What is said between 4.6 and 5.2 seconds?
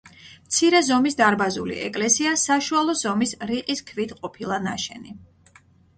ნაშენი.